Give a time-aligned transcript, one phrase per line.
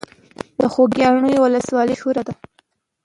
[0.59, 2.33] د خوږیاڼیو ولسوالۍ مشهوره ده